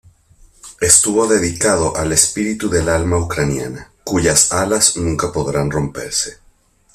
Estuvo 0.79 1.27
dedicado 1.27 1.95
al 1.95 2.11
"espíritu 2.11 2.69
del 2.71 2.89
alma 2.89 3.19
ucraniana, 3.19 3.91
cuyas 4.03 4.51
alas 4.51 4.97
nunca 4.97 5.31
podrán 5.31 5.69
romperse". 5.69 6.39